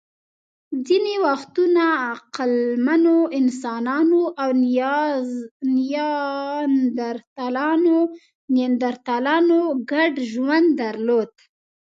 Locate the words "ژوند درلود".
10.31-11.31